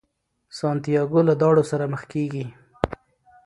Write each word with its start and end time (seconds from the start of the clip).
سانتیاګو 0.57 1.19
له 1.29 1.33
داړو 1.41 1.63
سره 1.71 1.85
مخ 1.93 2.01
کیږي. 2.13 2.45